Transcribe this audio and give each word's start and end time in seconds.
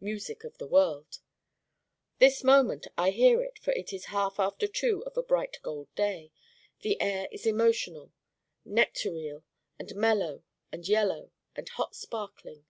Music 0.00 0.44
of 0.44 0.58
the 0.58 0.66
world. 0.68 1.18
This 2.20 2.44
moment 2.44 2.86
I 2.96 3.10
hear 3.10 3.42
it 3.42 3.58
for 3.58 3.72
it 3.72 3.92
is 3.92 4.04
half 4.14 4.38
after 4.38 4.68
two 4.68 5.02
of 5.04 5.16
a 5.16 5.24
bright 5.24 5.56
gold 5.60 5.92
day. 5.96 6.30
The 6.82 7.00
air 7.00 7.26
is 7.32 7.46
emotional, 7.46 8.12
nectareal, 8.64 9.42
and 9.76 9.92
mellow 9.96 10.44
and 10.70 10.86
yellow 10.86 11.32
and 11.56 11.68
hot 11.70 11.96
sparkling. 11.96 12.64